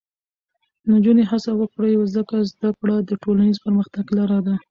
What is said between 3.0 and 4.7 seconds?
د ټولنیز پرمختګ لاره ده.